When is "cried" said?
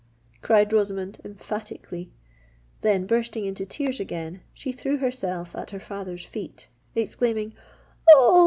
0.41-0.73